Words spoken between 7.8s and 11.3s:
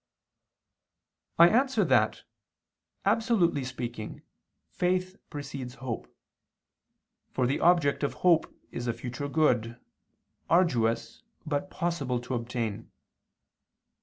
of hope is a future good, arduous